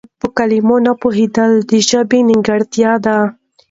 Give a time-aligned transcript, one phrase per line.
[0.19, 3.17] په کلمه نه پوهېدل د ژبې نيمګړتيا نه ده.